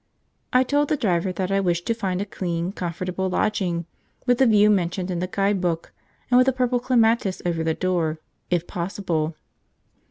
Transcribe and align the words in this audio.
I 0.51 0.63
told 0.63 0.89
the 0.89 0.97
driver 0.97 1.31
that 1.33 1.51
I 1.51 1.59
wished 1.59 1.85
to 1.85 1.93
find 1.93 2.23
a 2.23 2.25
clean, 2.25 2.71
comfortable 2.71 3.29
lodging, 3.29 3.85
with 4.25 4.39
the 4.39 4.47
view 4.47 4.71
mentioned 4.71 5.11
in 5.11 5.19
the 5.19 5.27
guide 5.27 5.61
book, 5.61 5.93
and 6.31 6.39
with 6.39 6.47
a 6.47 6.51
purple 6.53 6.79
clematis 6.79 7.39
over 7.45 7.63
the 7.63 7.75
door, 7.75 8.17
if 8.49 8.65
possible. 8.65 9.35